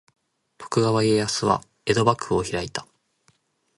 [0.57, 2.87] 徳川家康は江戸幕府を開いた。